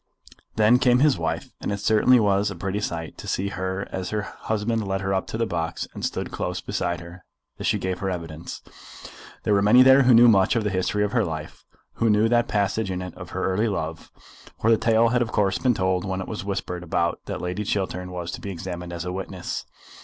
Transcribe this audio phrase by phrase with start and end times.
[0.55, 4.23] Then came his wife, and it certainly was a pretty sight to see as her
[4.23, 7.23] husband led her up to the box and stood close beside her
[7.59, 8.63] as she gave her evidence.
[9.43, 11.63] There were many there who knew much of the history of her life,
[11.97, 14.11] who knew that passage in it of her early love,
[14.59, 17.63] for the tale had of course been told when it was whispered about that Lady
[17.63, 19.65] Chiltern was to be examined as a witness.